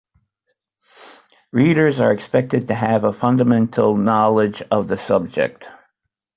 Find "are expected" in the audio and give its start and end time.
1.99-2.67